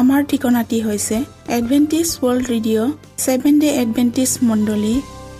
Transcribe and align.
আমাৰ 0.00 0.20
ঠিকনাটি 0.30 0.78
হৈছে 0.86 1.16
Adventist 1.56 2.08
World 2.22 2.44
Radio' 2.52 2.90
Seven 3.24 3.54
Day 3.62 3.68
Adventist 3.82 4.30
মণ্ডলী 4.48 4.94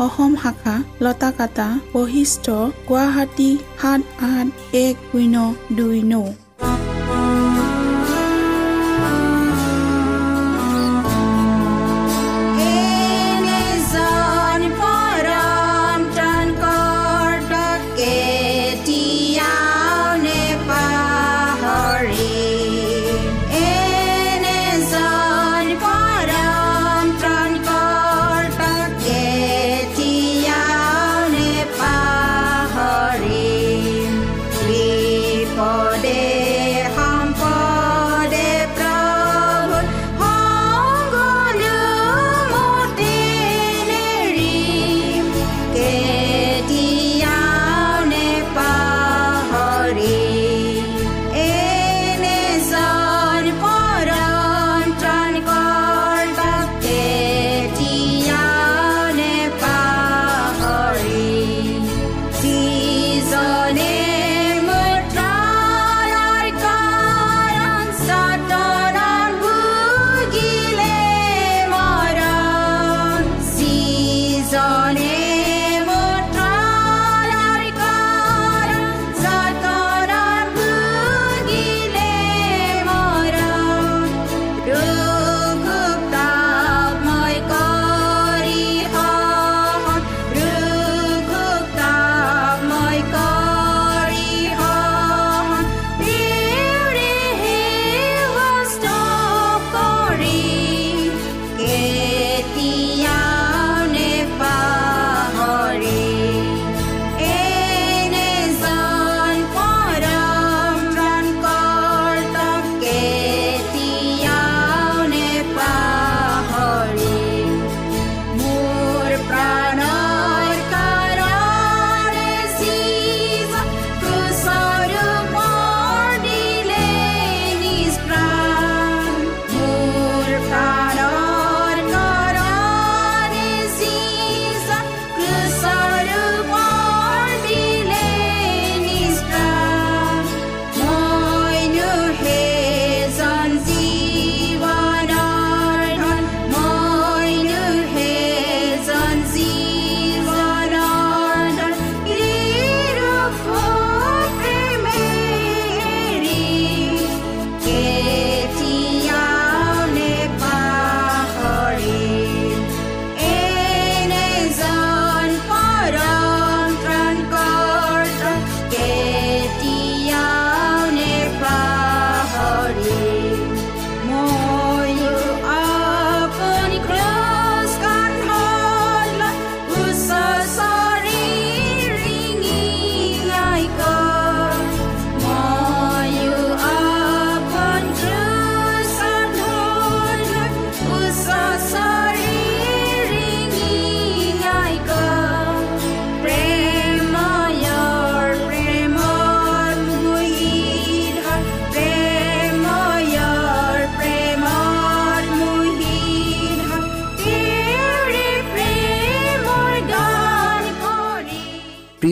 অসম 0.05 0.33
শাখা 0.43 0.75
লতাকাটা 1.05 1.69
বশিষ্ট 1.95 2.47
গুৱাহাটী 2.89 3.51
সাত 3.81 4.01
আঠ 4.31 4.47
এক 4.85 4.95
শূন্য 5.09 5.37
দুই 5.79 5.99
ন। 6.13 6.15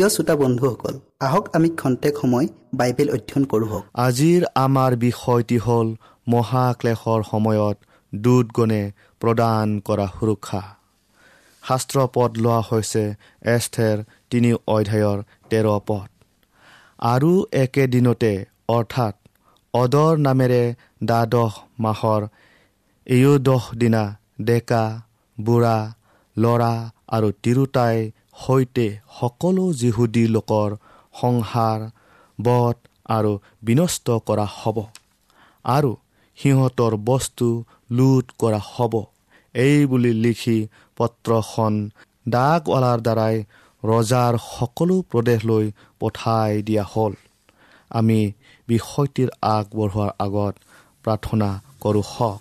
প্ৰিয় 0.01 0.15
শ্ৰোতা 0.17 0.35
বন্ধুসকল 0.43 0.95
আহক 1.27 1.45
আমি 1.57 1.69
খন্তেক 1.81 2.15
সময় 2.21 2.47
বাইবেল 2.81 3.09
অধ্যয়ন 3.17 3.45
কৰোঁ 3.53 3.81
আজিৰ 4.05 4.45
আমাৰ 4.67 4.93
বিষয়টি 5.03 5.57
হ'ল 5.65 5.89
মহাক্লেশৰ 6.33 7.21
সময়ত 7.31 7.77
দুধগণে 8.13 8.83
প্ৰদান 9.23 9.67
কৰা 9.89 10.07
সুৰক্ষা। 10.15 10.63
শাস্ত্ৰ 11.63 11.97
পদ 12.15 12.31
লোৱা 12.45 12.61
হৈছে 12.69 13.05
এষ্ঠেৰ 13.55 13.97
তিনি 14.31 14.51
অধ্যায়ৰ 14.75 15.19
তেৰ 15.51 15.67
পদ। 15.89 16.09
আৰু 17.13 17.33
একেদিনতে 17.65 18.33
অৰ্থাৎ 18.77 19.15
অদৰ 19.75 20.13
নামেৰে 20.27 20.63
দ্বাদশ 21.11 21.53
মাহৰ 21.85 22.23
এয়োদহ 23.07 23.63
দিনা 23.81 24.03
ডেকা 24.49 24.85
বুঢ়া 25.39 25.79
ল'ৰা 26.37 26.73
আৰু 27.17 27.29
তিৰোতাই 27.43 27.97
সৈতে 28.47 28.87
সকলো 29.21 29.65
যিহুদী 29.73 30.25
লোকৰ 30.27 30.71
সংসাৰ 31.21 31.81
বধ 32.39 32.77
আৰু 33.07 33.33
বিনষ্ট 33.63 34.07
কৰা 34.27 34.47
হ'ব। 34.59 34.77
আৰু 35.65 35.91
সিহঁতৰ 36.39 36.93
বস্তু 37.05 37.49
লুট 37.91 38.27
কৰা 38.39 38.61
হ'ব। 38.73 38.95
এই 39.55 39.87
বুলি 39.87 40.13
লিখি 40.25 40.59
পত্ৰখন 40.97 41.75
ডাকৱালাৰ 42.29 42.99
দ্বাৰাই 43.01 43.37
ৰজাৰ 43.83 44.35
সকলো 44.47 44.97
প্ৰদেশলৈ 45.11 45.67
পঠাই 46.01 46.63
দিয়া 46.63 46.85
হ'ল। 46.93 47.13
আমি 47.91 48.21
বিষয়টিৰ 48.69 49.29
আগবঢ়োৱাৰ 49.43 50.11
আগত 50.19 50.55
প্ৰাৰ্থনা 51.05 51.49
কৰোঁ 51.81 52.05
হওক। 52.07 52.41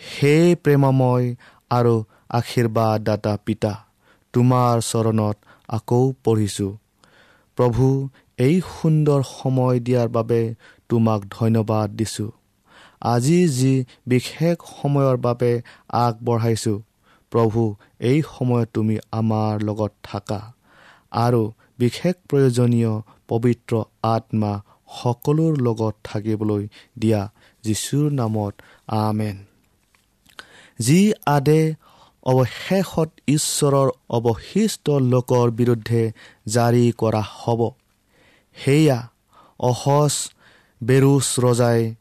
সেই 0.00 0.48
প্ৰেমময় 0.54 1.26
আৰু 1.70 1.94
আশীৰ্বাদদাতা 2.28 3.32
পিতা 3.46 3.72
তোমাৰ 4.32 4.74
চৰণত 4.80 5.36
আকৌ 5.68 6.04
পঢ়িছোঁ। 6.24 6.72
প্ৰভু 7.58 7.86
এই 8.38 8.56
সুন্দৰ 8.72 9.20
সময় 9.22 9.76
দিয়াৰ 9.80 10.08
বাবে 10.08 10.40
তোমাক 10.88 11.20
ধন্যবাদ 11.30 11.88
দিছোঁ। 11.96 12.30
আজি 13.02 13.48
যি 13.48 13.74
বিশেষ 14.06 14.56
সময়ৰ 14.76 15.16
বাবে 15.16 15.52
আগবঢ়াইছোঁ 15.88 16.78
প্ৰভু 17.32 17.62
এই 18.00 18.18
সময়ত 18.32 18.68
তুমি 18.74 18.96
আমাৰ 19.12 19.52
লগত 19.62 19.92
থাকা। 20.02 20.40
আৰু 21.10 21.42
বিশেষ 21.78 22.14
প্ৰয়োজনীয় 22.28 22.92
পবিত্ৰ 23.28 23.72
আত্মা 24.02 24.52
সকলোৰ 25.02 25.52
লগত 25.58 25.94
থাকিবলৈ 26.04 26.64
দিয়া 26.98 27.22
যীশুৰ 27.64 28.06
নামত 28.12 28.54
আমেন। 28.86 29.36
যি 30.78 31.00
আদে 31.26 31.60
অৱশেষত 32.26 33.10
ঈশ্বৰৰ 33.28 33.88
অৱশিষ্ট 34.10 34.90
লোকৰ 34.90 35.50
বিৰুদ্ধে 35.50 36.02
জাৰি 36.46 36.92
কৰা 36.98 37.22
হ'ব। 37.34 37.60
সেয়া 38.56 38.98
অসজ 39.60 40.14
বেৰুচ 40.80 41.28
ৰজাই 41.40 41.94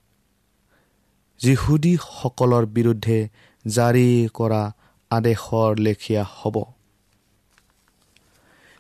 যিহুদীসকলৰ 1.40 2.66
বিৰুদ্ধে 2.66 3.20
জাৰি 3.68 4.30
কৰা 4.34 4.64
আদেশৰ 5.12 5.70
লেখীয়া 5.80 6.24
হ'ব। 6.24 6.56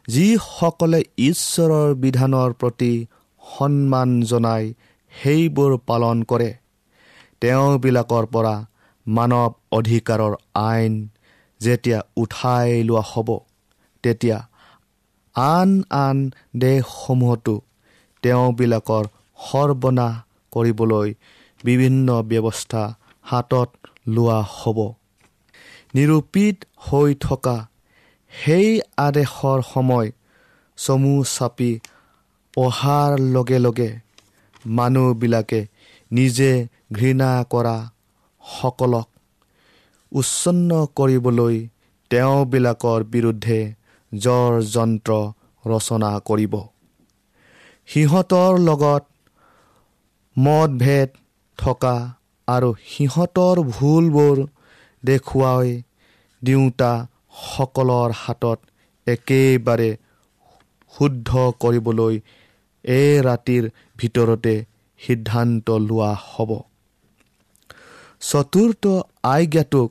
যিসকলে 0.07 0.99
ঈশ্বৰৰ 1.17 1.95
বিধানৰ 1.95 2.53
প্ৰতি 2.53 2.93
সন্মান 3.43 4.09
জনাই 4.21 4.73
সেইবোৰ 5.13 5.77
পালন 5.85 6.23
কৰে 6.23 6.53
তেওঁবিলাকৰ 7.41 8.25
পৰা 8.25 8.55
মানৱ 9.07 9.51
অধিকাৰৰ 9.71 10.33
আইন 10.53 10.93
যেতিয়া 11.59 11.99
উঠাই 12.17 12.83
লোৱা 12.83 13.03
হ'ব 13.11 13.29
তেতিয়া 14.03 14.37
আন 15.35 15.69
আন 15.89 16.17
দেশসমূহতো 16.57 17.55
তেওঁবিলাকৰ 18.23 19.05
সৰ্বনাশ 19.39 20.13
কৰিবলৈ 20.51 21.07
বিভিন্ন 21.63 22.07
ব্যৱস্থা 22.21 22.83
হাতত 23.21 23.69
লোৱা 24.07 24.39
হ'ব। 24.57 24.79
নিৰূপিত 25.93 26.57
হৈ 26.77 27.09
থকা 27.19 27.57
সেই 28.31 28.67
আদেশৰ 28.97 29.59
সময় 29.73 30.07
চমু 30.77 31.13
চাপি 31.35 31.71
অহাৰ 32.57 33.11
লগে 33.35 33.59
লগে 33.59 33.91
মানুহবিলাকে 34.65 35.61
নিজে 36.11 36.51
ঘৃণা 36.93 37.31
কৰা 37.49 37.77
সকলক 38.43 39.07
উচ্ছন্ন 40.11 40.69
কৰিবলৈ 40.97 41.55
তেওঁবিলাকৰ 42.11 43.03
বিৰুদ্ধে 43.13 43.59
জ্বৰ 44.11 44.53
যন্ত্ৰ 44.73 45.11
ৰচনা 45.65 46.11
কৰিব। 46.29 46.53
সিহঁতৰ 47.89 48.53
লগত 48.59 49.03
মতভেদ 50.35 51.09
থকা 51.59 51.95
আৰু 52.47 52.69
সিহঁতৰ 52.85 53.57
ভুলবোৰ 53.75 54.37
দেখুৱাই 55.03 55.69
দিওঁতাসকলৰ 56.41 58.09
হাতত 58.21 58.59
একেবাৰে 59.07 59.89
শুদ্ধ 60.93 61.29
কৰিবলৈ 61.61 62.15
এই 62.85 63.11
ৰাতিৰ 63.27 63.63
ভিতৰতে 63.97 64.55
সিদ্ধান্ত 64.99 65.67
লোৱা 65.87 66.11
হ'ব। 66.23 66.51
চতুৰ্থ 68.21 68.83
আজ্ঞাটোক 69.33 69.89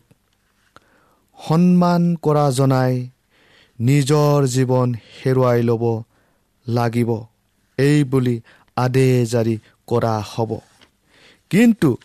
সন্মান 1.39 2.17
কৰা 2.23 2.51
জনাই 2.51 3.11
নিজৰ 3.81 4.47
জীৱন 4.47 4.95
হেৰুৱাই 4.95 5.63
ল'ব 5.63 6.03
লাগিব। 6.67 7.11
এই 7.79 8.05
বুলি 8.05 8.41
আদেশ 8.77 9.31
জাৰি 9.31 9.59
কৰা 9.87 10.15
হ'ব। 10.31 10.59
কিন্তু 11.51 11.97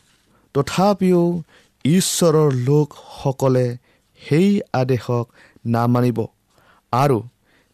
তথাপিও 0.54 1.44
ঈশ্বৰৰ 1.86 2.54
লোকসকলে 2.54 3.78
সেই 4.20 4.62
আদেশক 4.74 5.26
নামানিব 5.66 6.20
আৰু 6.92 7.18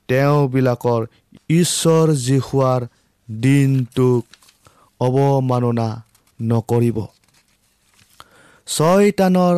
তেওঁবিলাকৰ 0.08 1.02
ঈশ্বৰ 1.50 2.06
যি 2.16 2.38
হোৱাৰ 2.38 2.82
দিনটোক 3.32 4.24
অৱমাননা 5.00 5.88
নকৰিব। 6.42 6.98
ছয়তানৰ 8.68 9.56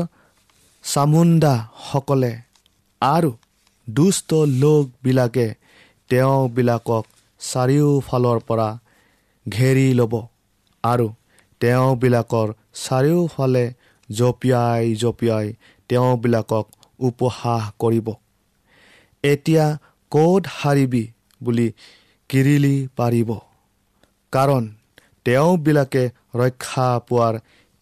চামুণ্ডাসকলে 0.90 2.34
আৰু 3.02 3.32
দুষ্ট 3.88 4.30
লোকবিলাকে 4.62 5.48
তেওঁবিলাকক 6.12 7.06
চাৰিওফালৰ 7.42 8.40
পৰা 8.48 8.70
ঘেৰি 9.46 9.88
ল'ব 10.00 10.14
আৰু 10.84 11.08
তেওঁবিলাকৰ 11.62 12.48
চাৰিওফালে 12.86 13.66
জঁপিয়াই 14.10 14.84
জঁপিয়াই 15.02 15.48
তেওঁবিলাকক 15.90 16.66
উপহাস 17.00 17.64
কৰিব। 17.82 18.08
এতিয়া 19.24 19.66
ক'ত 20.12 20.44
হাৰিবি 20.60 21.04
বুলি 21.42 21.68
কিৰিলি 22.30 22.76
পাৰিব? 22.98 23.30
কাৰণ 24.34 24.64
তেওঁবিলাকে 25.26 26.04
ৰক্ষা 26.36 26.88
পোৱাৰ 27.08 27.36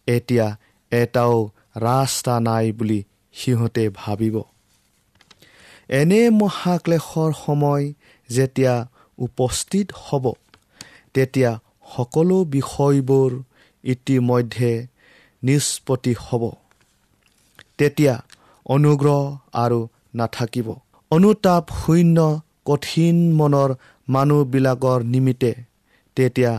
এতিয়া 0.08 0.46
এটাও 0.92 1.36
ৰাস্তা 1.80 2.34
নাই 2.40 2.72
বুলি 2.72 3.00
সিহঁতে 3.32 3.84
ভাবিব। 3.94 4.36
এনে 5.88 6.30
মহাক্লেশৰ 6.30 7.30
সময় 7.46 7.84
যেতিয়া 8.28 8.74
উপস্থিত 9.18 9.86
হ'ব 9.92 10.24
তেতিয়া 11.14 11.50
সকলো 11.96 12.44
বিষয়বোৰ 12.44 13.30
ইতিমধ্যে 13.84 14.72
নিষ্পত্তি 15.42 16.14
হ'ব। 16.20 16.42
তেতিয়া 17.78 18.14
অনুগ্ৰহ 18.66 19.20
আৰু 19.52 19.80
নাথাকিব। 20.14 20.68
অনুতাপ 21.10 21.64
শূন্য 21.80 22.40
কঠিন 22.64 23.16
মনৰ 23.36 23.70
মানুহবিলাকৰ 24.08 25.00
নিমিত্তে 25.02 25.52
তেতিয়া 26.16 26.52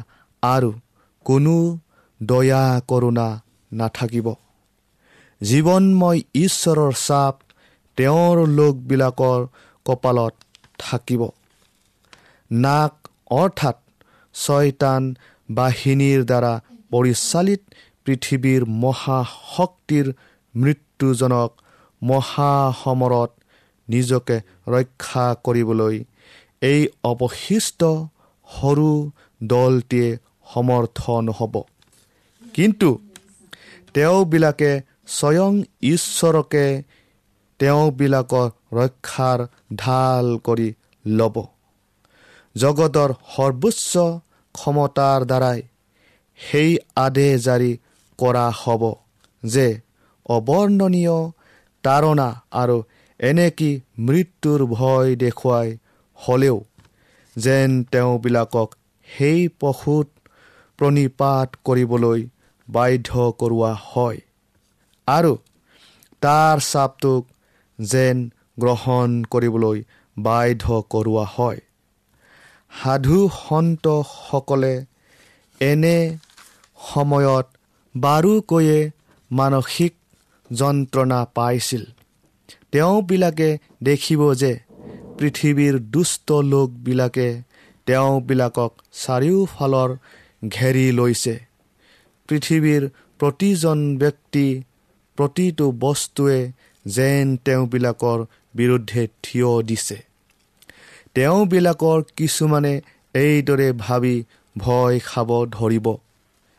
আৰু 0.43 0.71
কোনো 1.25 1.55
দয়া 2.23 2.63
কৰোণা 2.87 3.27
নাথাকিব। 3.71 4.27
জীৱনময় 5.41 6.19
ঈশ্বৰৰ 6.35 6.93
চাপ 6.99 7.35
তেওঁৰ 7.97 8.37
লোকবিলাকৰ 8.57 9.39
কপালত 9.85 10.33
থাকিব। 10.79 11.21
নাক 12.51 12.93
অৰ্থাৎ 13.33 13.77
ছয়তান 14.35 15.03
বাহিনীৰ 15.49 16.19
দ্বাৰা 16.29 16.53
পৰিচালিত 16.91 17.61
পৃথিৱীৰ 18.05 18.61
মহাশক্তিৰ 18.83 20.07
মৃত্যুজনক 20.55 21.51
মহাসমৰত 22.01 23.31
নিজকে 23.87 24.37
ৰক্ষা 24.67 25.25
কৰিবলৈ 25.45 25.95
এই 26.63 26.81
অৱশিষ্ট 27.03 27.81
সৰু 28.49 28.89
দলটিয়ে 29.41 30.09
সমৰ্থন 30.53 31.23
হ'ব 31.37 31.55
কিন্তু 32.55 32.89
তেওঁবিলাকে 33.95 34.71
স্বয়ং 35.09 35.53
ঈশ্বৰকে 35.83 36.65
তেওঁবিলাকৰ 37.59 38.49
ৰক্ষাৰ 38.73 39.39
ঢাল 39.75 40.27
কৰি 40.43 40.69
ল'ব। 41.05 41.35
জগতৰ 42.55 43.09
সৰ্বোচ্চ 43.35 43.91
ক্ষমতাৰ 44.55 45.25
দ্বাৰাই 45.25 45.59
সেই 46.39 46.77
আদেশ 46.95 47.33
জাৰি 47.45 47.71
কৰা 48.19 48.45
হ'ব 48.61 48.83
যে 49.43 49.67
অৱৰ্ণনীয় 50.29 51.17
তাৰণা 51.83 52.29
আৰু 52.61 52.77
এনেকি 53.19 53.71
মৃত্যুৰ 53.99 54.61
ভয় 54.75 55.15
দেখুৱাই 55.15 55.67
হ'লেও 56.19 56.57
যেন 57.35 57.83
তেওঁবিলাকক 57.91 58.69
সেই 59.07 59.39
পশুত 59.59 60.07
প্ৰণিপাত 60.79 61.49
কৰিবলৈ 61.65 62.19
বাধ্য 62.67 63.09
কৰোৱা 63.39 63.71
হয়। 63.85 64.19
আৰু 65.09 65.33
তাৰ 66.21 66.57
চাপটোক 66.71 67.23
যেন 67.79 68.17
গ্ৰহণ 68.59 69.09
কৰিবলৈ 69.33 69.77
বাধ্য 70.17 70.65
কৰোৱা 70.93 71.25
হয়। 71.35 71.59
সাধু 72.71 73.19
সন্তসকলে 73.37 74.73
এনে 75.61 75.97
সময়ত 76.93 77.47
বাৰুকৈয়ে 77.95 78.79
মানসিক 79.31 79.93
যন্ত্ৰণা 80.49 81.19
পাইছিল। 81.35 81.83
তেওঁবিলাকে 82.71 83.49
দেখিব 83.83 84.21
যে 84.33 84.53
পৃথিৱীৰ 85.17 85.75
দুষ্ট 85.93 86.27
লোকবিলাকে 86.51 87.29
তেওঁবিলাকক 87.87 88.71
চাৰিওফালৰ 89.03 89.89
ঘেৰি 90.47 90.87
লৈছে। 90.91 91.35
পৃথিৱীৰ 92.29 92.83
প্ৰতিজন 93.19 93.79
ব্যক্তি 93.97 94.45
প্ৰতিটো 95.19 95.71
বস্তুৱে 95.79 96.51
যেন 96.85 97.37
তেওঁবিলাকৰ 97.45 98.25
বিৰুদ্ধে 98.55 99.07
থিয় 99.23 99.63
দিছে। 99.63 99.97
তেওঁবিলাকৰ 101.13 102.03
কিছুমানে 102.15 102.81
এইদৰে 103.13 103.71
ভাবি 103.71 104.23
ভয় 104.57 104.99
খাব 104.99 105.29
ধৰিব 105.45 105.97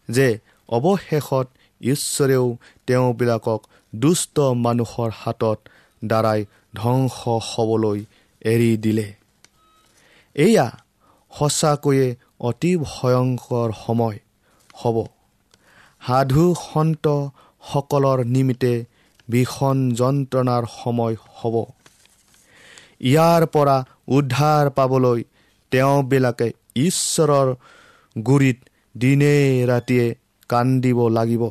যে 0.08 0.38
অৱশেষত 0.68 1.46
ঈশ্বৰেও 1.80 2.56
তেওঁবিলাকক 2.86 3.60
দুষ্ট 3.96 4.40
মানুহৰ 4.40 5.10
হাতত 5.14 5.58
দ্বাৰাই 6.04 6.44
ধ্বংস 6.74 7.28
হ'বলৈ 7.50 8.04
এৰি 8.40 8.76
দিলে। 8.76 9.14
এয়া 10.34 10.66
সঁচাকৈয়ে 11.38 12.16
অতি 12.40 12.76
ভয়ংকৰ 12.76 13.72
সময় 13.86 14.18
হ'ব। 14.74 14.96
সাধু 16.06 16.54
সন্তসকলৰ 17.64 18.24
নিমিত্তে 18.24 18.84
ভীষণ 19.28 19.90
যন্ত্ৰণাৰ 19.94 20.64
সময় 20.84 21.16
হ'ব। 21.34 21.54
ইয়াৰ 23.00 23.46
পৰা 23.46 23.84
উদ্ধাৰ 24.08 24.70
পাবলৈ 24.70 25.24
তেওঁবিলাকে 25.70 26.52
ঈশ্বৰৰ 26.76 27.48
গুৰিত 28.22 28.58
দিনে 28.98 29.66
ৰাতিয়ে 29.66 30.14
কান্দিব 30.48 31.08
লাগিব। 31.08 31.42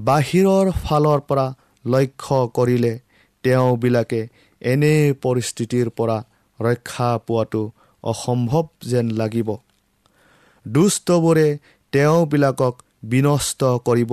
বাহিৰৰ 0.00 0.70
ফালৰ 0.70 1.20
পৰা 1.20 1.54
লক্ষ্য 1.84 2.38
কৰিলে 2.54 2.98
তেওঁবিলাকে 3.42 4.28
এনে 4.62 5.12
পৰিস্থিতিৰ 5.22 5.90
পৰা 5.90 6.24
ৰক্ষা 6.60 7.18
পোৱাটো 7.18 7.70
অসম্ভৱ 8.02 8.64
যেন 8.84 9.10
লাগিব। 9.10 9.56
দুষ্টবোৰে 10.66 11.58
তেওঁবিলাকক 11.92 12.74
বিনষ্ট 13.04 13.64
কৰিব 13.64 14.12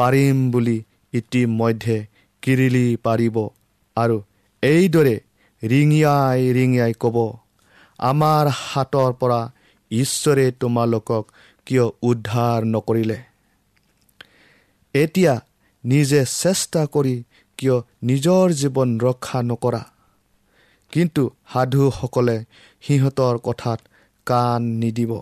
পাৰিম 0.00 0.38
বুলি 0.50 0.76
ইতিমধ্যে 1.12 1.96
কিৰিলি 2.42 2.86
পাৰিব। 3.02 3.36
আৰু 3.96 4.16
এইদৰে 4.62 5.16
ৰিঙিয়াই 5.62 6.40
ৰিঙিয়াই 6.56 6.92
ক'ব 7.02 7.16
আমাৰ 8.00 8.44
হাতৰ 8.60 9.10
পৰা 9.20 9.40
ঈশ্বৰে 9.90 10.46
তোমালোকক 10.60 11.24
কিয় 11.66 11.86
উদ্ধাৰ 12.02 12.60
নকৰিলে? 12.64 13.18
এতিয়া 14.94 15.34
নিজে 15.84 16.20
চেষ্টা 16.32 16.82
কৰি 16.94 17.16
কিয় 17.58 17.76
নিজৰ 18.02 18.44
জীৱন 18.60 18.88
ৰক্ষা 19.00 19.40
নকৰা? 19.42 19.82
কিন্তু 20.92 21.22
সাধুসকলে 21.52 22.36
সিহঁতৰ 22.82 23.34
কথাত 23.38 23.80
কাণ 24.26 24.62
নিদিব। 24.82 25.12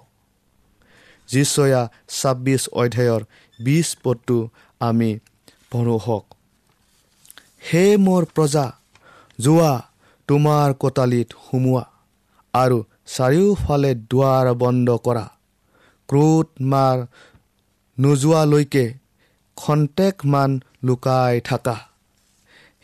যিচয়া 1.29 1.83
ছাব্বিছ 2.09 2.63
অধ্যায়ৰ 2.73 3.23
বিছ 3.59 3.89
পদটো 4.03 4.39
আমি 4.81 5.11
পঢ়ো 5.71 5.97
হওক। 5.97 6.25
হে 7.67 7.85
মোৰ 7.97 8.23
প্ৰজা 8.35 8.67
যোৱা 9.39 9.73
তোমাৰ 10.29 10.69
কোটালিত 10.75 11.29
সোমোৱা 11.45 11.85
আৰু 12.55 12.79
চাৰিওফালে 13.07 13.93
দুৱাৰ 14.11 14.47
বন্ধ 14.55 14.89
কৰা। 15.07 15.27
ক্ৰোধ 16.09 16.49
মাৰ 16.73 16.97
নোযোৱালৈকে 17.99 18.85
খন্তেকমান 19.57 20.51
লুকাই 20.85 21.41
থাকা। 21.41 21.77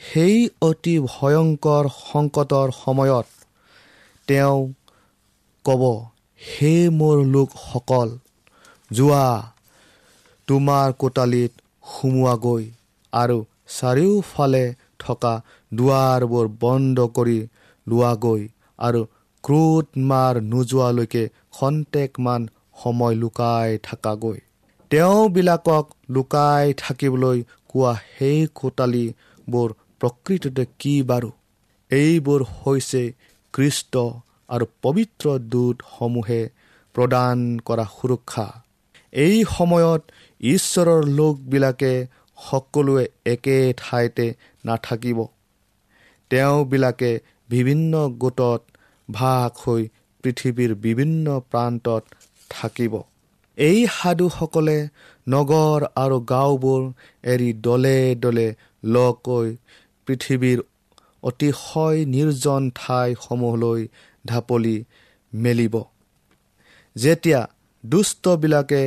সেই 0.01 0.37
অতি 0.61 0.95
ভয়ংকৰ 1.01 1.85
সংকটৰ 2.01 2.69
সময়ত 2.85 3.27
তেওঁ 4.29 4.61
ক'ব 5.65 5.83
হে 6.41 6.75
মোৰ 6.91 7.17
লোকসকল 7.25 8.09
যোৱা 8.91 9.27
তোমাৰ 10.49 10.89
কোটালিত 10.93 11.53
সোমোৱাগৈ 11.85 12.65
আৰু 13.13 13.39
চাৰিওফালে 13.69 14.65
থকা 14.99 15.35
দুৱাৰবোৰ 15.73 16.47
বন্ধ 16.61 16.99
কৰি 17.17 17.39
লোৱাগৈ 17.87 18.43
আৰু 18.79 19.01
ক্ৰোধ 19.45 19.87
মাৰ 20.11 20.35
নোযোৱালৈকে 20.43 21.23
খন্তেকমান 21.53 22.43
সময় 22.83 23.15
লুকাই 23.15 23.79
থাকাগৈ। 23.83 24.39
তেওঁবিলাকক 24.91 25.87
লুকাই 26.11 26.65
থাকিবলৈ 26.79 27.39
কোৱা 27.69 27.93
সেই 28.11 28.41
কোটালীবোৰ 28.55 29.69
প্ৰকৃততে 30.01 30.65
কি 30.79 30.95
বাৰু? 31.03 31.31
এইবোৰ 31.91 32.41
হৈছে 32.59 33.03
কৃষ্ট 33.55 33.95
আৰু 34.49 34.65
পবিত্ৰ 34.83 35.27
দূতসমূহে 35.53 36.43
প্ৰদান 36.95 37.39
কৰা 37.65 37.85
সুৰক্ষা। 37.95 38.47
এই 39.15 39.45
সময়ত 39.59 40.03
ঈশ্বৰৰ 40.41 41.03
লোকবিলাকে 41.05 41.93
সকলোৱে 42.39 43.05
একে 43.25 43.59
ঠাইতে 43.77 44.27
নাথাকিব। 44.65 45.19
তেওঁবিলাকে 46.31 47.11
বিভিন্ন 47.49 47.93
গোটত 48.19 48.61
ভাগ 49.09 49.51
হৈ 49.65 49.83
পৃথিৱীৰ 50.25 50.73
বিভিন্ন 50.75 51.27
প্ৰান্তত 51.51 52.03
থাকিব। 52.51 52.95
এই 53.59 53.79
সাধুসকলে 53.87 54.79
নগৰ 55.29 55.81
আৰু 55.97 56.17
গাঁওবোৰ 56.21 56.83
এৰি 57.25 57.51
দলে 57.67 57.99
দলে 58.15 58.49
হৈ 59.27 59.49
পৃথিৱীৰ 60.09 60.59
অতিশয় 61.23 61.99
নিৰ্জন 62.05 62.63
ঠাইসমূহলৈ 62.75 63.81
ঢাপলি 64.27 64.77
মেলিব। 65.33 65.75
যেতিয়া 66.97 67.41
দুষ্টবিলাকে 67.85 68.83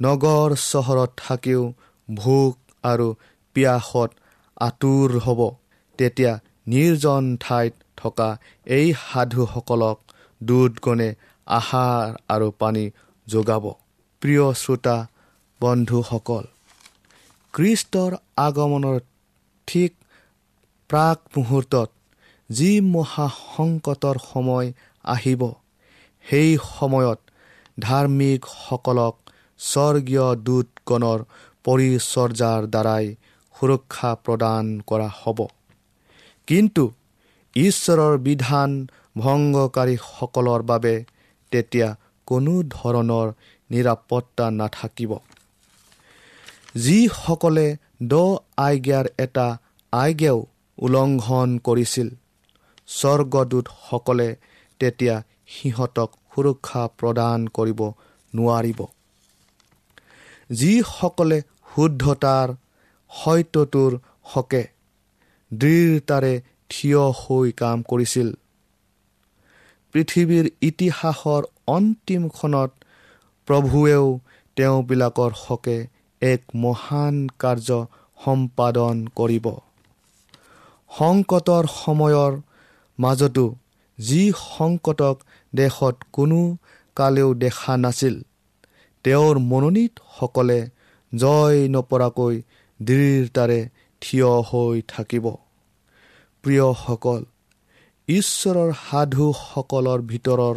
নগৰ 0.00 0.50
চহৰত 0.62 1.10
থাকিও 1.22 1.62
ভোক 2.08 2.54
আৰু 2.84 3.08
পিয়াসত 3.56 4.10
আঁতোৰ 4.60 5.08
হ'ব। 5.24 5.40
তেতিয়া 5.98 6.32
নিৰ্জন 6.66 7.24
ঠাইত 7.40 7.74
থকা 7.96 8.28
এই 8.76 8.86
সাধুসকলক 9.02 9.98
দুধগণে 10.40 11.10
আহাৰ 11.46 12.04
আৰু 12.34 12.48
পানী 12.60 12.84
যোগাব। 13.26 13.64
প্ৰিয় 14.22 14.46
শ্ৰোতা 14.62 14.96
বন্ধুসকল 15.60 16.44
খ্ৰীষ্টৰ 17.54 18.12
আগমনৰ 18.36 18.98
ঠিক 19.68 19.92
প্ৰাক 20.90 21.18
মুহূৰ্তত 21.36 21.88
যি 22.50 22.70
মহাসংকটৰ 22.94 24.16
সময় 24.24 24.68
আহিব 25.04 25.42
সেই 26.24 26.50
সময়ত 26.68 27.18
ধাৰ্মিকসকলক 27.80 29.14
স্বৰ্গীয় 29.60 30.26
দূতগণৰ 30.46 31.20
পৰিচৰ্যাৰ 31.64 32.62
দ্বাৰাই 32.66 33.06
সুৰক্ষা 33.56 34.10
প্ৰদান 34.24 34.64
কৰা 34.86 35.08
হ'ব। 35.20 35.38
কিন্তু 36.48 36.84
ঈশ্বৰৰ 37.56 38.14
বিধান 38.18 38.70
ভংগকাৰীসকলৰ 39.16 40.62
বাবে 40.62 40.94
তেতিয়া 41.52 41.88
কোনো 42.28 42.54
ধৰণৰ 42.70 43.26
নিৰাপত্তা 43.70 44.46
নাথাকিব। 44.50 45.12
যিসকলে 46.74 47.66
দ 48.02 48.14
আজ্ঞাৰ 48.56 49.06
এটা 49.18 49.46
আজ্ঞাও 49.92 50.38
উলংঘন 50.78 51.50
কৰিছিল 51.58 52.08
স্বৰ্গদূতসকলে 52.88 54.28
তেতিয়া 54.80 55.16
সিহঁতক 55.46 56.10
সুৰক্ষা 56.32 56.82
প্ৰদান 56.98 57.38
কৰিব 57.56 57.80
নোৱাৰিব। 58.32 58.80
যিসকলে 60.50 61.38
শুদ্ধতাৰ 61.74 62.48
সত্যটোৰ 63.10 63.92
হকে 64.22 64.62
দৃঢ়তাৰে 65.52 66.34
থিয় 66.70 67.02
হৈ 67.20 67.52
কাম 67.52 67.82
কৰিছিল। 67.82 68.28
পৃথিৱীৰ 69.92 70.46
ইতিহাসৰ 70.60 71.42
অন্তিমখনত 71.66 72.70
প্ৰভুৱেও 73.48 74.06
তেওঁবিলাকৰ 74.56 75.32
হকে 75.44 75.78
এক 76.22 76.42
মহান 76.54 77.14
কাৰ্য 77.38 77.86
সম্পাদন 78.24 79.06
কৰিব। 79.16 79.46
সংকটৰ 80.90 81.64
সময়ৰ 81.74 82.32
মাজতো 82.98 83.46
যি 83.98 84.22
সংকটক 84.56 85.16
দেশত 85.54 85.96
কোনো 86.12 86.40
কালেও 86.96 87.34
দেখা 87.34 87.76
নাছিল 87.76 88.16
তেওঁৰ 89.04 89.36
মনোনীতসকলে 89.50 90.60
জয় 91.12 91.58
নপৰাকৈ 91.68 92.34
দৃঢ়তাৰে 92.80 93.60
থিয় 94.02 94.30
হৈ 94.48 94.76
থাকিব। 94.88 95.26
প্ৰিয়সকল 96.44 97.22
ঈশ্বৰৰ 98.08 98.70
সাধুসকলৰ 98.82 100.00
ভিতৰৰ 100.10 100.56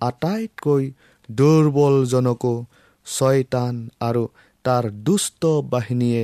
আটাইতকৈ 0.00 0.84
দুৰ্বলজনকো 1.28 2.54
ছয়তান 3.06 3.74
আৰু 4.00 4.24
তাৰ 4.64 4.84
দুষ্ট 5.06 5.42
বাহিনীয়ে 5.72 6.22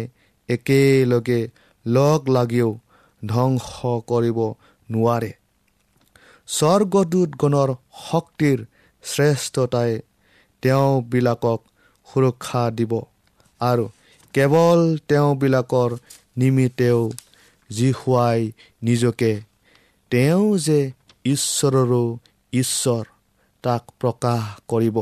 একেলগে 0.48 1.40
লগ 1.86 2.20
লাগিও 2.28 2.70
ধ্বংস 3.22 3.68
কৰিব 4.10 4.38
নোৱাৰে। 4.88 5.32
স্বৰ্গদূতগণৰ 6.48 7.70
শক্তিৰ 8.04 8.58
শ্ৰেষ্ঠতাই 9.04 9.90
তেওঁবিলাকক 10.62 11.60
সুৰক্ষা 12.08 12.70
দিব। 12.70 12.92
আৰু 13.60 13.84
কেৱল 14.32 14.80
তেওঁবিলাকৰ 15.08 15.90
নিমিত্তেও 16.36 17.10
যি 17.70 17.88
হোৱাই 17.92 18.52
নিজকে 18.82 19.32
তেওঁ 20.10 20.58
যে 20.58 20.80
ঈশ্বৰৰো 21.24 22.02
ঈশ্বৰ 22.52 23.04
তাক 23.62 23.82
প্ৰকাশ 24.00 24.42
কৰিব। 24.68 24.96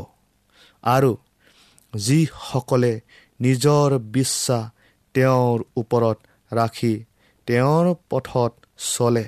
আৰু 0.82 1.12
যিসকলে 1.94 2.92
নিজৰ 3.40 3.98
বিশ্বাস 3.98 4.64
তেওঁৰ 5.14 5.64
ওপৰত 5.76 6.18
ৰাখি 6.52 6.94
তেওঁৰ 7.46 7.94
পথত 8.10 8.52
চলে 8.94 9.26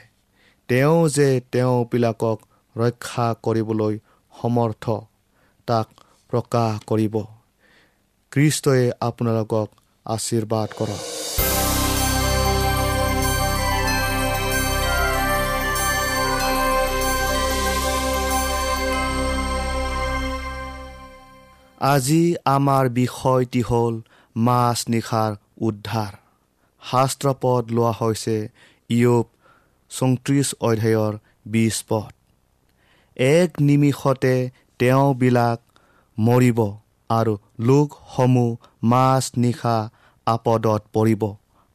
তেওঁ 0.69 1.09
যে 1.09 1.29
তেওঁবিলাকক 1.53 2.39
ৰক্ষা 2.77 3.35
কৰিবলৈ 3.43 3.95
সমৰ্থ 4.33 4.85
তাক 5.67 5.89
প্ৰকাশ 6.31 6.73
কৰিব। 6.91 7.15
কৃষ্টই 8.33 8.85
আপোনালোকক 9.01 9.69
আশীৰ্বাদ 10.07 10.69
কৰক। 10.79 11.03
আজি 21.81 22.23
আমাৰ 22.45 22.85
বিষয়টি 22.97 23.63
হ'ল 23.69 23.95
মাছ 24.37 24.79
নিশাৰ 24.89 25.33
উদ্ধাৰ। 25.69 26.13
শাস্ত্ৰপদ 26.83 27.63
লোৱা 27.77 27.93
হৈছে 28.01 28.37
ইয়ব 28.91 29.27
চৌত্ৰিছ 29.91 30.49
অধ্যায়ৰ 30.61 31.15
বিছ 31.47 31.77
পদ। 31.89 32.13
এক 33.17 33.51
নিমিষতে 33.61 34.35
তেওঁবিলাক 34.79 35.59
মৰিব 36.21 36.59
আৰু 37.11 37.33
লোকসমূহ 37.61 38.51
মাছ 38.83 39.25
নিশা 39.37 39.77
আপদত 40.27 40.83
পৰিব 40.93 41.23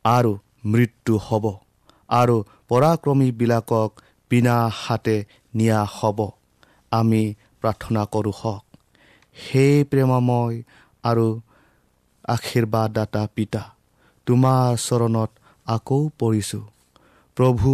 আৰু 0.06 0.32
মৃত্যু 0.66 1.14
হ'ব 1.18 1.46
আৰু 2.10 2.36
পৰাক্ৰমীবিলাকক 2.70 3.90
বিনা 4.32 4.58
হাতে 4.82 5.18
নিয়া 5.56 5.82
হ'ব। 5.96 6.20
আমি 6.92 7.24
প্ৰাৰ্থনা 7.62 8.04
কৰোঁ 8.06 8.36
হওক। 8.40 8.64
সেই 9.36 9.76
প্ৰেমময় 9.84 10.56
আৰু 11.04 11.28
আশীৰ্বাদদাতা 12.26 13.24
পিতা 13.36 13.64
তোমাৰ 14.28 14.70
চৰণত 14.78 15.32
আকৌ 15.68 16.00
পৰিছোঁ। 16.20 16.64
প্ৰভু 17.38 17.72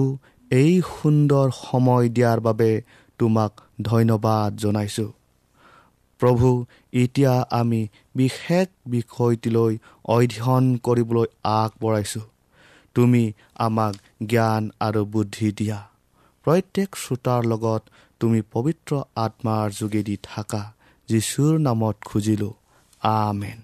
এই 0.52 0.72
সুন্দৰ 0.92 1.48
সময় 1.64 2.06
দিয়াৰ 2.10 2.40
বাবে 2.40 2.72
তোমাক 3.20 3.52
ধন্যবাদ 3.82 4.50
জনাইছোঁ। 4.58 5.10
প্ৰভু 6.22 6.66
এতিয়া 6.94 7.46
আমি 7.52 7.88
বিশেষ 8.16 8.68
বিষয়টিলৈ 8.88 9.78
অধ্যয়ন 10.06 10.78
কৰিবলৈ 10.78 11.28
আগবঢ়াইছোঁ। 11.44 12.22
তুমি 12.96 13.34
আমাক 13.56 13.96
জ্ঞান 14.26 14.70
আৰু 14.80 15.06
বুদ্ধি 15.06 15.52
দিয়া। 15.52 15.90
প্ৰত্যেক 16.44 16.96
শ্ৰোতাৰ 16.96 17.46
লগত 17.46 17.84
তুমি 18.20 18.42
পবিত্ৰ 18.52 19.02
আত্মাৰ 19.16 19.72
যোগেদি 19.72 20.18
থাকা 20.24 20.74
যীশুৰ 21.08 21.60
নামত 21.60 21.96
খুজিলোঁ। 22.06 22.54
আমেন। 23.02 23.62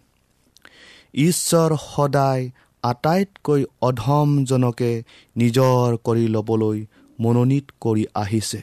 ঈশ্বৰ 1.13 1.77
সদায় 1.95 2.49
আটাইতকৈ 2.83 3.65
অধমজনকে 3.81 5.03
নিজৰ 5.37 5.97
কৰি 6.03 6.27
ল'বলৈ 6.27 6.85
মনোনীত 7.19 7.71
কৰি 7.81 8.05
আহিছে। 8.15 8.61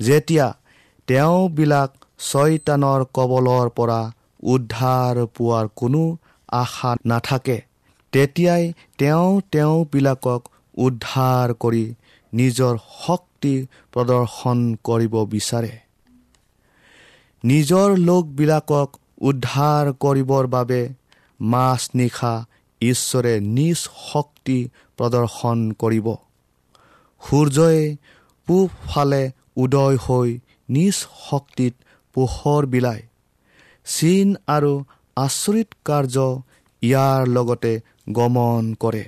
যেতিয়া 0.00 0.56
তেওঁবিলাক 1.06 2.03
ছয়তানৰ 2.30 3.00
কবলৰ 3.14 3.66
পৰা 3.68 4.00
উদ্ধাৰ 4.42 5.26
পোৱাৰ 5.36 5.66
কোনো 5.76 6.02
আশা 6.52 6.90
নাথাকে। 7.06 7.58
তেতিয়াই 8.12 8.64
তেওঁ 8.98 9.30
তেওঁবিলাকক 9.52 10.42
উদ্ধাৰ 10.78 11.48
কৰি 11.62 11.84
নিজৰ 12.32 12.74
শক্তি 13.06 13.54
প্ৰদৰ্শন 13.92 14.58
কৰিব 14.84 15.14
বিচাৰে। 15.24 15.72
নিজৰ 17.44 17.88
লোকবিলাকক 17.98 18.88
উদ্ধাৰ 19.20 19.84
কৰিবৰ 20.00 20.44
বাবে 20.46 20.80
মাছ 21.40 21.80
নিশা 21.94 22.34
ঈশ্বৰে 22.80 23.34
নিজ 23.40 23.78
শক্তি 24.12 24.58
প্ৰদৰ্শন 24.98 25.58
কৰিব। 25.72 26.06
সূৰ্যই 27.22 27.96
পূবফালে 28.46 29.22
উদয় 29.56 29.96
হৈ 29.96 30.30
নিজ 30.68 30.96
শক্তিত 31.30 31.74
পোহৰ 32.14 32.66
বিলায় 32.66 33.02
চীন 33.86 34.28
আৰু 34.48 34.72
আচৰিত 35.16 35.70
কাৰ্য 35.86 36.16
ইয়াৰ 36.82 37.20
লগতে 37.28 37.72
গমন 38.12 38.64
কৰে। 38.80 39.04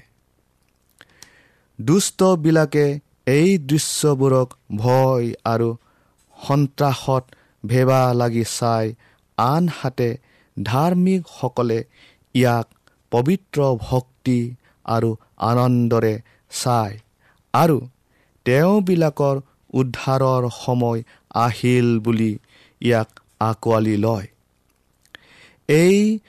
দুষ্টবিলাকে 1.78 2.86
এই 3.30 3.48
দৃশ্যবোৰক 3.66 4.48
ভয় 4.76 5.26
আৰু 5.44 5.68
সন্ত্ৰাসত 6.36 7.24
ভেবা 7.64 8.00
লাগি 8.12 8.44
চাই 8.50 8.86
আনহাতে 9.38 10.08
ধাৰ্মিকসকলে 10.56 11.78
ইয়াক 12.34 12.66
পবিত্ৰ 13.12 13.58
ভক্তি 13.82 14.38
আৰু 14.86 15.10
আনন্দৰে 15.48 16.14
চায় 16.52 16.96
আৰু 17.54 17.78
তেওঁবিলাকৰ 18.46 19.36
উদ্ধাৰৰ 19.74 20.48
সময় 20.56 21.00
আহিল 21.40 21.88
বুলি 22.00 22.32
ইয়াক 22.80 23.08
আঁকোৱালি 23.40 23.96
লয়। 23.96 24.26
এই 25.68 26.20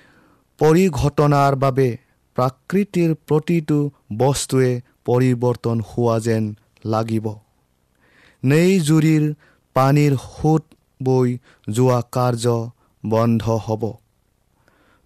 পৰিঘটনাৰ 0.60 1.56
বাবে 1.56 1.98
প্ৰাকৃতিৰ 2.36 3.12
প্ৰতিটো 3.28 3.78
বস্তুৱে 4.18 4.72
পৰিৱৰ্তন 5.06 5.78
হোৱা 5.90 6.20
যেন 6.20 6.44
লাগিব। 6.86 7.26
নেইজুৰিৰ 8.44 9.24
পানীৰ 9.76 10.14
সোঁত 10.24 10.64
বৈ 11.04 11.38
যোৱা 11.70 12.02
কাৰ্য 12.12 12.46
বন্ধ 13.04 13.44
হ'ব। 13.66 13.84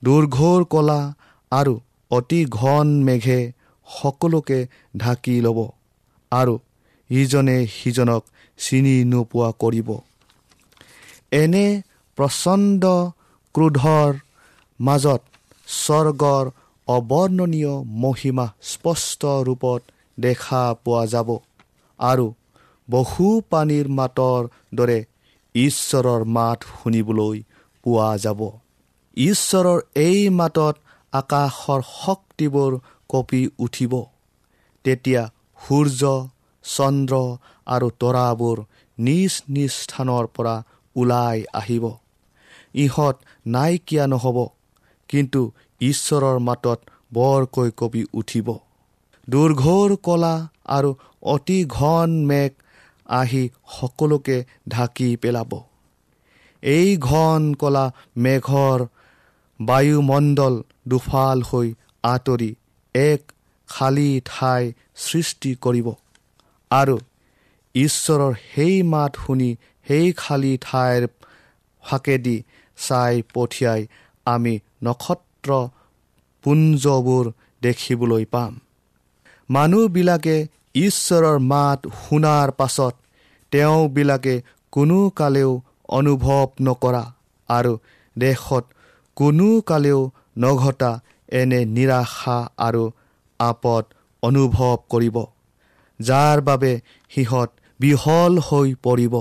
দুৰ্ঘৰ 0.04 0.64
কলা 0.66 1.14
আৰু 1.52 1.80
অতি 2.12 2.46
ঘন 2.46 2.88
মেঘে 3.04 3.52
সকলোকে 3.88 4.60
ঢাকি 4.98 5.36
ল'ব 5.42 5.60
আৰু 6.32 6.60
ইজনে 7.10 7.58
সিজনক 7.68 8.24
চিনি 8.58 8.96
নোপোৱা 9.06 9.52
কৰিব। 9.60 9.90
এনে 11.32 11.68
প্ৰচণ্ড 12.18 12.84
ক্ৰোধৰ 13.56 14.12
মাজত 14.80 15.22
স্বৰ্গৰ 15.76 16.46
অৱৰ্ণনীয় 16.88 17.74
মহিমা 18.04 18.46
স্পষ্ট 18.62 19.22
ৰূপত 19.48 19.82
দেখা 20.18 20.64
পোৱা 20.84 21.04
যাব। 21.06 21.30
আৰু 22.00 22.28
বহু 22.88 23.28
পানীৰ 23.52 23.88
মাতৰ 24.00 24.50
দৰে 24.76 25.00
ঈশ্বৰৰ 25.56 26.22
মাত 26.38 26.60
শুনিবলৈ 26.74 27.38
পোৱা 27.84 28.10
যাব। 28.18 28.42
ঈশ্বৰৰ 29.18 29.80
এই 30.02 30.20
মাতত 30.40 30.76
আকাশৰ 31.14 31.82
শক্তিবোৰ 31.94 32.72
কঁপি 33.10 33.42
উঠিব। 33.60 33.94
তেতিয়া 34.86 35.24
সূৰ্য 35.60 36.02
চন্দ্ৰ 36.66 37.16
আৰু 37.68 37.88
তৰাবোৰ 38.02 38.58
নিজ 38.98 39.34
নিজ 39.56 39.72
স্থানৰ 39.84 40.26
পৰা 40.36 40.56
ওলাই 40.96 41.38
আহিব। 41.54 41.86
ইহঁত 42.76 43.16
নাইকিয়া 43.48 44.06
নহ'ব 44.08 44.38
কিন্তু 45.10 45.42
ঈশ্বৰৰ 45.82 46.38
মাতত 46.40 46.80
বৰকৈ 47.14 47.70
কঁপি 47.80 48.04
উঠিব। 48.14 48.48
দুৰ্ঘৰ 49.28 49.90
কলা 50.04 50.36
আৰু 50.66 50.90
অতি 51.24 51.60
ঘন 51.70 52.10
মেঘ 52.26 52.52
আহি 53.10 53.44
সকলোকে 53.80 54.38
ঢাকি 54.70 55.10
পেলাব। 55.16 55.52
এই 56.64 56.98
ঘন 56.98 57.54
কলা 57.54 57.86
মেঘৰ 58.18 58.80
বায়ুমণ্ডল 59.60 60.56
দুফাল 60.88 61.40
হৈ 61.42 61.68
আঁতৰি 62.04 62.52
এক 62.96 63.22
খালী 63.70 64.12
ঠাই 64.26 64.64
সৃষ্টি 64.96 65.52
কৰিব 65.62 65.88
আৰু 66.72 66.98
ঈশ্বৰৰ 67.76 68.34
সেই 68.46 68.76
মাত 68.84 69.12
শুনি 69.26 69.50
সেই 69.88 70.08
খালী 70.18 70.54
ঠাইৰ 70.62 71.02
ফাকেদি 71.84 72.38
চাই 72.78 73.16
পঠিয়াই 73.34 73.82
আমি 74.26 74.54
নক্ষত্ৰ 74.84 75.52
পুঞ্জবোৰ 76.44 77.26
দেখিবলৈ 77.62 78.26
পাম। 78.34 78.54
মানুহবিলাকে 79.50 80.36
ঈশ্বৰৰ 80.76 81.38
মাত 81.52 81.80
শুনাৰ 82.02 82.50
পাছত 82.52 82.94
তেওঁবিলাকে 83.52 84.36
কোনো 84.74 85.00
কালেও 85.16 85.52
অনুভৱ 85.90 86.48
নকৰা 86.68 87.04
আৰু 87.50 87.74
দেশত 88.16 88.64
কোনো 89.18 89.48
কালেও 89.70 90.00
নঘটা 90.38 90.92
এনে 91.32 91.60
নিৰাশা 91.76 92.38
আৰু 92.58 92.84
আপদ 93.40 93.84
অনুভৱ 94.24 94.78
কৰিব 94.92 95.18
যাৰ 96.00 96.38
বাবে 96.42 96.72
সিহঁত 97.12 97.50
বিহল 97.80 98.34
হৈ 98.48 98.70
পৰিব। 98.84 99.16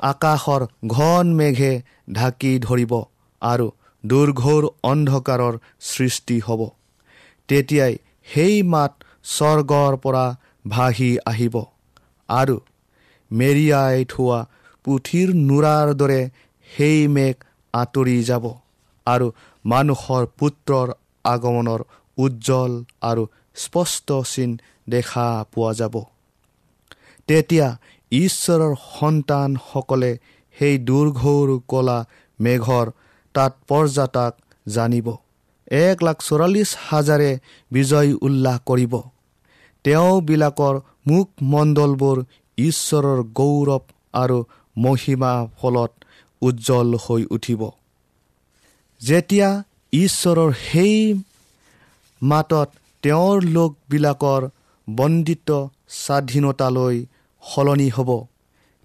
আকাশৰ 0.00 0.62
ঘন 0.86 1.26
মেঘে 1.34 1.72
ঢাকি 2.12 2.52
ধৰিব 2.58 2.92
আৰু 3.42 3.66
দুৰ্ঘোৰ 4.04 4.62
অন্ধকাৰৰ 4.82 5.54
সৃষ্টি 5.80 6.36
হ'ব। 6.40 6.60
তেতিয়াই 7.48 7.94
সেই 8.32 8.62
মাত 8.62 8.92
স্বৰ্গৰ 9.24 9.96
পৰা 9.96 10.24
ভাহি 10.68 11.10
আহিব 11.26 11.56
আৰু 12.28 12.56
মেৰিয়াই 13.30 14.04
থোৱা 14.12 14.38
পুথিৰ 14.84 15.28
নোৰাৰ 15.40 15.88
দৰে 15.94 16.20
সেই 16.68 17.00
মেঘ 17.08 17.36
আঁতৰি 17.74 18.18
যাব 18.22 18.44
আৰু 19.06 19.26
মানুহৰ 19.64 20.26
পুত্ৰৰ 20.38 20.88
আগমনৰ 21.24 21.80
উজ্জ্বল 22.18 22.72
আৰু 23.02 23.22
স্পষ্ট 23.54 24.08
চিন 24.24 24.50
দেখা 24.88 25.26
পোৱা 25.54 25.72
যাব। 25.72 25.94
তেতিয়া 27.28 27.66
ঈশ্বৰৰ 28.12 28.74
সন্তানসকলে 28.98 30.12
সেই 30.54 30.78
দুৰ্ঘৌৰ 30.78 31.48
কলা 31.68 31.98
মেঘৰ 32.40 32.86
তাৎপৰ্যাতাক 33.34 34.32
জানিব। 34.68 35.06
এক 35.70 36.02
লাখ 36.02 36.16
চৌৰাল্লিছ 36.22 36.70
হাজাৰে 36.88 37.30
বিজয় 37.70 38.10
উল্লাস 38.22 38.58
কৰিব। 38.66 38.94
তেওঁবিলাকৰ 39.84 40.74
মুখমণ্ডলবোৰ 41.06 42.18
ঈশ্বৰৰ 42.58 43.20
গৌৰৱ 43.34 43.84
আৰু 44.14 44.38
মহিমা 44.76 45.32
ফলত 45.58 45.92
উজ্জ্বল 46.42 46.88
হৈ 47.04 47.22
উঠিব। 47.30 47.62
যেতিয়া 49.00 49.48
ঈশ্বৰৰ 49.92 50.50
সেই 50.52 50.96
মাতত 52.22 52.68
তেওঁৰ 53.02 53.36
লোকবিলাকৰ 53.42 54.42
বন্দিত 54.88 55.50
স্বাধীনতালৈ 55.88 56.96
সলনি 57.42 57.88
হ'ব। 57.96 58.10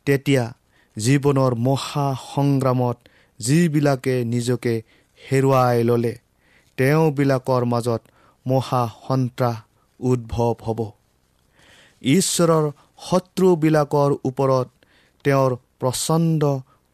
তেতিয়া 0.07 0.43
জীৱনৰ 0.97 1.51
মহা 1.67 2.07
সংগ্ৰামত 2.33 2.97
যিবিলাকে 3.39 4.15
নিজকে 4.25 4.73
হেৰুৱাই 5.19 5.77
ল'লে 5.83 6.13
তেওঁবিলাকৰ 6.77 7.63
মাজত 7.65 8.01
মহা 8.45 8.83
সন্ত্ৰাস 9.07 9.57
উদ্ভৱ 9.99 10.53
হ'ব। 10.65 10.79
ঈশ্বৰৰ 12.01 12.65
শত্ৰুবিলাকৰ 13.01 14.11
ওপৰত 14.23 14.67
তেওঁৰ 15.25 15.51
প্ৰচণ্ড 15.79 16.41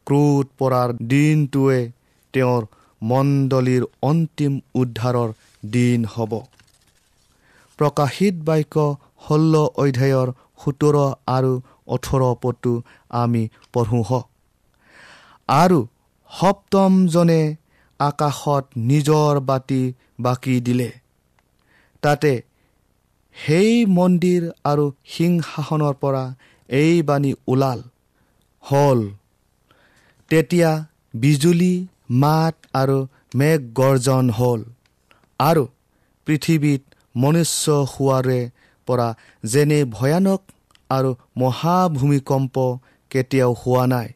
ক্ৰোধ 0.08 0.46
পৰাৰ 0.60 0.90
দিনটোৱে 1.08 1.82
তেওঁৰ 2.34 2.62
মণ্ডলীৰ 3.02 3.84
অন্তিম 4.02 4.54
উদ্ধাৰৰ 4.76 5.30
দিন 5.64 6.00
হ'ব। 6.14 6.32
প্ৰকাশিত 7.80 8.36
বাক্য 8.48 8.76
ষোল্ল 9.28 9.54
অধ্যায়ৰ 9.84 10.30
সোতৰ 10.64 10.96
আৰু 11.28 11.54
ওঠৰ 11.88 12.22
পদটো 12.42 12.74
আমি 13.10 13.44
পঢ়োঁ 13.74 14.04
হওক 14.04 14.28
আৰু 15.50 15.80
সপ্তমজনে 16.32 17.42
আকাশত 18.00 18.66
নিজৰ 18.78 19.40
বাতি 19.40 19.84
বাকি 20.20 20.56
দিলে। 20.62 20.90
তাতে 22.04 22.32
সেই 23.36 23.86
মন্দিৰ 23.86 24.44
আৰু 24.64 24.86
সিংহাসনৰ 25.06 25.94
পৰা 25.94 26.24
এই 26.70 27.02
বাণী 27.02 27.32
ওলাল। 27.48 27.80
হ'ল। 28.64 29.00
তেতিয়া 30.32 30.72
বিজুলী 31.14 31.74
মাত 32.10 32.56
আৰু 32.74 32.98
মেঘ 33.36 33.60
গৰ্জন 33.74 34.30
হ'ল। 34.30 34.62
আৰু 35.40 35.64
পৃথিৱীত 36.28 36.82
মনুষ্য 37.16 37.72
হোৱাৰে 37.92 38.40
পৰা 38.92 39.08
যেনে 39.44 39.80
ভয়ানক 39.96 40.42
আৰু 40.90 41.10
মহাভূমিকম্প 41.38 42.56
কেতিয়াও 43.12 43.52
হোৱা 43.62 43.84
নাই 43.94 44.10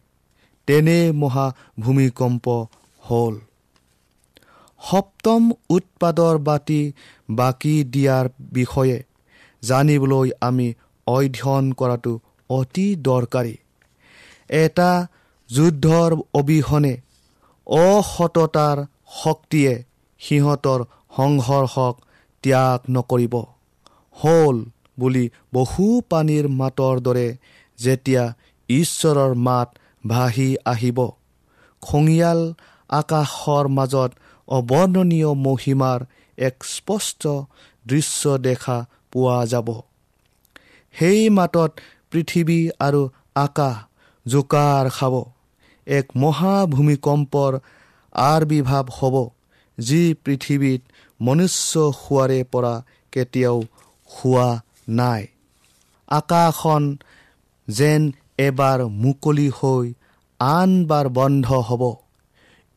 তেনে 0.67 0.99
মহাভূমিকম্প 1.21 2.45
হ'ল। 3.03 3.35
সপ্তম 4.81 5.41
উৎপাদৰ 5.75 6.35
বাতি 6.47 6.81
বাকী 7.31 7.75
দিয়াৰ 7.93 8.25
বিষয়ে 8.53 8.97
জানিবলৈ 9.63 10.27
আমি 10.47 10.67
অধ্যয়ন 11.07 11.65
কৰাটো 11.79 12.13
অতি 12.49 12.87
দৰকাৰী। 13.07 13.55
এটা 14.55 14.91
যুদ্ধৰ 15.49 16.11
অবিহনে 16.39 16.93
অসততাৰ 17.67 18.77
শক্তিয়ে 19.15 19.73
সিহঁতৰ 20.21 20.79
সংঘৰ্ষক 21.17 21.93
ত্যাগ 22.43 22.79
নকৰিব। 22.95 23.35
হ'ল 24.15 24.57
বুলি 24.99 25.25
বহু 25.53 25.85
পানীৰ 26.09 26.45
মাতৰ 26.59 26.95
দৰে 26.99 27.27
যেতিয়া 27.79 28.23
ঈশ্বৰৰ 28.69 29.33
মাত 29.47 29.69
ভাহি 30.07 30.49
আহিব। 30.65 30.99
খঙিয়াল 31.81 32.41
আকাশৰ 32.89 33.65
মাজত 33.77 34.11
অৱৰ্ণনীয় 34.47 35.31
মহিমাৰ 35.45 35.99
এক 36.37 36.55
স্পষ্ট 36.67 37.23
দৃশ্য 37.85 38.37
দেখা 38.37 38.77
পোৱা 39.11 39.39
যাব। 39.45 39.67
সেই 40.95 41.29
মাতত 41.29 41.71
পৃথিৱী 42.11 42.59
আৰু 42.79 43.01
আকাশ 43.35 43.75
জোকাৰ 44.25 44.85
খাব। 44.89 45.15
এক 45.87 46.05
মহাভূমিকম্পৰ 46.17 47.51
আৰ্বিৰ্ভাৱ 48.15 48.85
হ'ব 48.97 49.15
যি 49.77 50.01
পৃথিৱীত 50.23 50.81
মনুষ্য 51.19 51.73
হোৱাৰে 51.99 52.39
পৰা 52.51 52.73
কেতিয়াও 53.13 53.57
হোৱা 54.15 54.47
নাই। 54.99 55.21
আকাশখন 56.09 56.83
যেন 57.67 58.01
এবাৰ 58.37 58.79
মুকলি 59.03 59.49
হৈ 59.57 59.85
আনবাৰ 60.39 61.05
বন্ধ 61.09 61.47
হ'ব। 61.67 61.83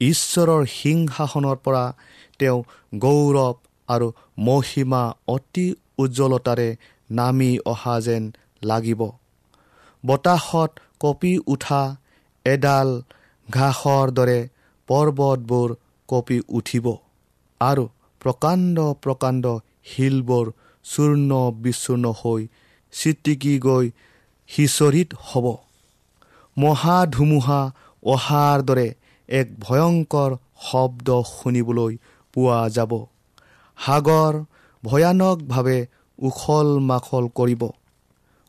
ঈশ্বৰৰ 0.01 0.63
সিংহাসনৰ 0.73 1.57
পৰা 1.65 1.85
তেওঁ 2.39 2.59
গৌৰৱ 2.99 3.55
আৰু 3.89 4.09
মহিমা 4.39 5.03
অতি 5.29 5.67
উজ্জ্বলতাৰে 5.99 6.69
নামি 7.11 7.51
অহা 7.65 7.95
যেন 8.01 8.25
লাগিব। 8.63 9.01
বতাহত 10.05 10.71
কঁপি 11.01 11.33
উঠা 11.47 11.83
এডাল 12.47 12.89
ঘাঁহৰ 13.49 14.07
দৰে 14.11 14.41
পৰ্বতবোৰ 14.89 15.69
কঁপি 16.09 16.39
উঠিব 16.59 16.87
আৰু 17.61 17.85
প্ৰকাণ্ড 18.21 18.77
প্ৰকাণ্ড 19.03 19.45
শিলবোৰ 19.85 20.47
চূৰ্ণ 20.91 21.31
বিচূৰ্ণ 21.63 22.13
হৈ 22.21 22.43
চিটিকি 22.93 23.55
গৈ 23.67 23.87
সিঁচৰিত 24.51 25.09
হ'ব। 25.29 25.47
মহা 26.57 26.99
ধুমুহা 27.15 27.61
অহাৰ 28.03 28.59
দৰে 28.69 28.89
এক 29.29 29.49
ভয়ংকৰ 29.61 30.31
শব্দ 30.69 31.09
শুনিবলৈ 31.33 31.93
পোৱা 32.35 32.61
যাব। 32.69 32.93
সাগৰ 33.79 34.35
ভয়ানকভাৱে 34.83 35.79
উখল 36.19 36.69
মাখল 36.89 37.25
কৰিব। 37.39 37.63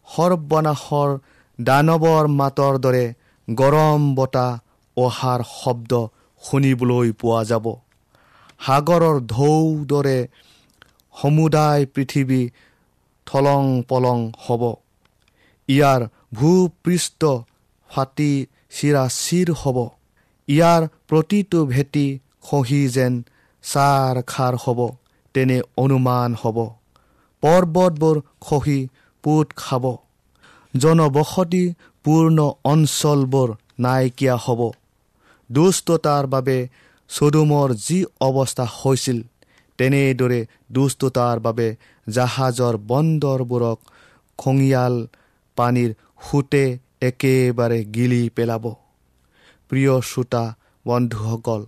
সৰ্বনাশৰ 0.08 1.10
দানৱৰ 1.60 2.26
মাতৰ 2.40 2.74
দৰে 2.86 3.06
গৰম 3.48 4.02
বতাহ 4.16 4.60
অহাৰ 4.98 5.42
শব্দ 5.52 5.92
শুনিবলৈ 6.42 7.12
পোৱা 7.22 7.42
যাব। 7.52 7.66
সাগৰৰ 8.66 9.18
ঢৌ 9.34 9.60
দৰে 9.92 10.18
সমুদায় 11.22 11.86
পৃথিৱী 11.86 12.42
থলং 13.28 13.64
পলং 13.90 14.20
হ'ব। 14.48 14.62
ইয়াৰ 15.70 16.02
ভূপৃষ্ঠ 16.34 17.22
ফাটি 17.90 18.32
চিৰা 18.70 19.04
চিৰ 19.20 19.48
হ'ব। 19.52 19.78
ইয়াৰ 20.48 20.82
প্ৰতিটো 21.08 21.60
ভেটি 21.66 22.08
খহি 22.42 22.82
যেন 22.90 23.14
চাৰ 23.64 24.16
খাৰ 24.28 24.54
হ'ব 24.56 24.80
তেনে 25.34 25.58
অনুমান 25.78 26.32
হ'ব। 26.42 26.58
পৰ্বতবোৰ 27.44 28.18
খহি 28.42 28.80
পোত 29.24 29.48
খাব। 29.56 29.86
জনবসতিপূৰ্ণ 30.78 32.40
অঞ্চলবোৰ 32.64 33.50
নাইকিয়া 33.80 34.36
হ'ব। 34.38 34.62
দুষ্টতাৰ 35.50 36.24
বাবে 36.28 36.58
চদুমৰ 37.10 37.70
যি 37.86 37.98
অৱস্থা 38.22 38.66
হৈছিল 38.78 39.20
তেনেদৰে 39.80 40.40
দুষ্টতাৰ 40.76 41.38
বাবে 41.46 41.68
জাহাজৰ 42.08 42.76
বন্দৰবোৰক 42.92 43.80
খঙিয়াল 44.40 44.96
পানীৰ 45.58 45.92
সোঁতে 46.28 46.64
একেবাৰে 47.02 47.80
গিলি 47.96 48.24
পেলাব। 48.38 48.66
প্ৰিয় 49.72 49.94
শ্ৰোতা 50.10 50.44
বন্ধুসকল 50.86 51.62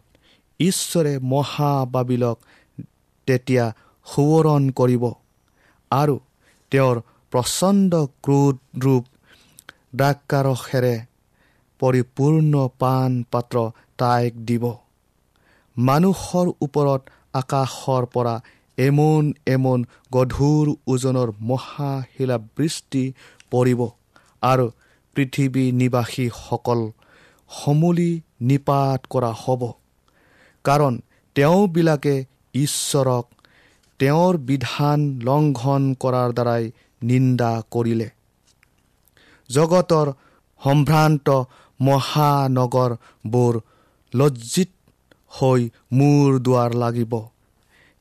ঈশ্বৰে 0.60 1.14
মহাবাবিলক 1.34 2.38
তেতিয়া 3.28 3.66
সোঁৱৰণ 4.08 4.64
কৰিব 4.80 5.04
আৰু 5.92 6.16
তেওঁৰ 6.72 6.98
প্ৰচণ্ড 7.34 7.92
ক্ৰোধ 8.26 8.58
ৰূপ 8.84 9.04
দ্ৰাকাৰসেৰে 10.00 10.96
পৰিপূৰ্ণ 11.82 12.54
পাণ 12.82 13.10
পাত্ৰ 13.32 13.58
তাইক 14.00 14.34
দিব। 14.50 14.64
মানুহৰ 15.76 16.48
ওপৰত 16.66 17.02
আকাশৰ 17.34 18.04
পৰা 18.14 18.36
এমোন 18.78 19.34
এমোন 19.48 19.80
গধুৰ 20.12 20.66
ওজনৰ 20.88 21.30
মহাশিলাবৃষ্টি 21.42 23.04
পৰিব 23.52 23.82
আৰু 24.42 24.66
পৃথিৱী 25.16 25.66
নিবাসীসকল 25.72 26.82
সমূলি 27.52 28.12
নিপাত 28.42 29.00
কৰা 29.10 29.32
হ'ব। 29.34 29.62
কাৰণ 30.66 30.94
তেওঁবিলাকে 31.36 32.16
ঈশ্বৰক 32.56 33.26
তেওঁৰ 34.00 34.34
বিধান 34.50 35.00
লংঘন 35.24 35.84
কৰাৰ 36.00 36.30
দ্বাৰাই 36.34 36.64
নিন্দা 37.02 37.52
কৰিলে। 37.72 38.10
জগতৰ 39.50 40.08
সম্ভ্ৰান্ত 40.62 41.28
মহানগৰবোৰ 41.80 43.54
লজ্জিত 44.14 44.72
হৈ 45.32 45.62
মূৰ 45.94 46.28
দুৱাৰ 46.40 46.72
লাগিব। 46.74 47.14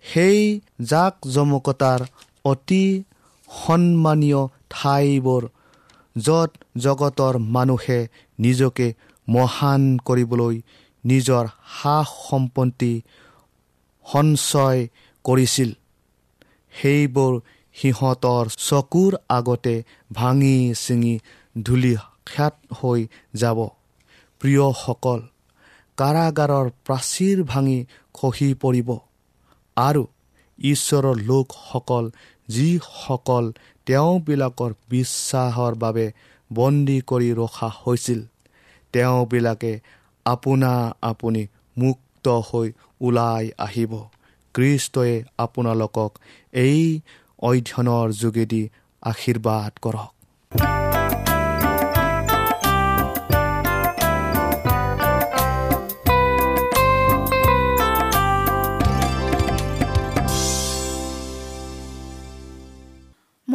সেই 0.05 0.41
জাক 0.91 1.15
জমকতাৰ 1.27 2.01
অতি 2.45 2.85
সন্মানীয় 3.51 4.43
ঠাইবোৰ 4.71 5.43
য'ত 6.17 6.51
জগতৰ 6.77 7.35
মানুহে 7.55 8.01
নিজকে 8.39 8.87
মহান 9.29 9.83
কৰিবলৈ 10.07 10.57
নিজৰ 11.05 11.45
সা 11.75 11.97
সম্পত্তি 12.29 12.93
সঞ্চয় 14.07 14.81
কৰিছিল। 15.25 15.71
সেইবোৰ 16.73 17.33
সিহঁতৰ 17.77 18.45
চকুৰ 18.59 19.13
আগতে 19.29 19.75
ভাঙি 20.15 20.57
ছিঙি 20.75 21.15
ধূলি 21.63 21.95
খ্যাত 22.27 22.55
হৈ 22.79 23.01
যাব। 23.35 23.59
প্ৰিয়সকল 24.41 25.21
কাৰাগাৰৰ 26.01 26.67
প্ৰাচীৰ 26.87 27.39
ভাঙি 27.45 27.79
খহি 28.15 28.55
পৰিব। 28.55 28.89
আৰু 29.77 30.03
ঈশ্বৰৰ 30.59 31.17
লোকসকল 31.23 32.05
যিসকল 32.49 33.45
তেওঁবিলাকৰ 33.87 34.71
বিশ্বাসৰ 34.91 35.75
বাবে 35.75 36.07
বন্দী 36.53 36.99
কৰি 37.01 37.31
ৰখা 37.33 37.69
হৈছিল 37.83 38.21
তেওঁবিলাকে 38.93 39.73
আপোনা 40.27 40.73
আপুনি 41.03 41.43
মুক্ত 41.79 42.29
হৈ 42.29 42.69
ওলাই 43.01 43.45
আহিব। 43.59 43.93
কৃষ্টই 44.55 45.13
আপোনালোকক 45.39 46.11
এই 46.53 47.01
অধ্যয়নৰ 47.43 48.09
যোগেদি 48.13 48.63
আশীৰ্বাদ 49.03 49.73
কৰক। 49.83 50.20